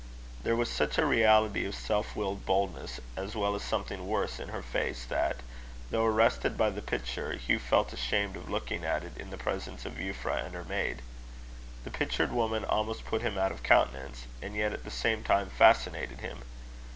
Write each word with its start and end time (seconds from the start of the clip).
There 0.41 0.55
was 0.55 0.67
such 0.71 0.97
a 0.97 1.05
reality 1.05 1.63
of 1.67 1.75
self 1.75 2.15
willed 2.15 2.43
boldness 2.43 2.99
as 3.15 3.35
well 3.35 3.53
as 3.53 3.61
something 3.61 4.07
worse 4.07 4.39
in 4.39 4.49
her 4.49 4.63
face, 4.63 5.03
that, 5.05 5.41
though 5.91 6.07
arrested 6.07 6.57
by 6.57 6.71
the 6.71 6.81
picture, 6.81 7.33
Hugh 7.33 7.59
felt 7.59 7.93
ashamed 7.93 8.35
of 8.35 8.49
looking 8.49 8.83
at 8.83 9.03
it 9.03 9.15
in 9.15 9.29
the 9.29 9.37
presence 9.37 9.85
of 9.85 9.99
Euphra 9.99 10.43
and 10.43 10.55
her 10.55 10.63
maid. 10.65 11.03
The 11.83 11.91
pictured 11.91 12.31
woman 12.31 12.65
almost 12.65 13.05
put 13.05 13.21
him 13.21 13.37
out 13.37 13.51
of 13.51 13.61
countenance, 13.61 14.25
and 14.41 14.55
yet 14.55 14.73
at 14.73 14.85
the 14.85 14.89
same 14.89 15.21
time 15.23 15.51
fascinated 15.51 16.21
him. 16.21 16.39